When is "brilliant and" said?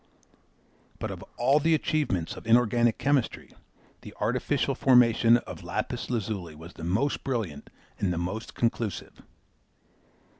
7.23-8.11